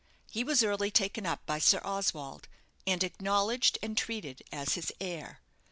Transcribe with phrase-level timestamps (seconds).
[0.31, 2.47] He was early taken up by Sir Oswald,
[2.87, 5.41] and acknowledged and treated as his heir.